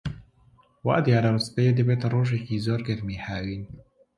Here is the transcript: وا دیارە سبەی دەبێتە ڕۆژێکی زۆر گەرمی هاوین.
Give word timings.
وا 0.85 0.95
دیارە 1.05 1.31
سبەی 1.47 1.75
دەبێتە 1.79 2.07
ڕۆژێکی 2.13 2.63
زۆر 2.65 2.79
گەرمی 2.87 3.21
هاوین. 3.25 3.63